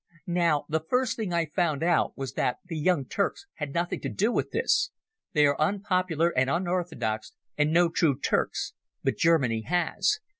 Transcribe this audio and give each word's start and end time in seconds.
"Now 0.25 0.65
the 0.67 0.79
first 0.89 1.15
thing 1.15 1.31
I 1.31 1.45
found 1.45 1.83
out 1.83 2.17
was 2.17 2.33
that 2.33 2.57
the 2.65 2.75
Young 2.75 3.05
Turks 3.05 3.45
had 3.57 3.71
nothing 3.71 3.99
to 4.01 4.09
do 4.09 4.31
with 4.31 4.49
this. 4.49 4.89
They 5.33 5.45
are 5.45 5.61
unpopular 5.61 6.29
and 6.35 6.49
unorthodox, 6.49 7.33
and 7.55 7.71
no 7.71 7.87
true 7.87 8.17
Turks. 8.17 8.73
But 9.03 9.17
Germany 9.17 9.61
has. 9.67 10.17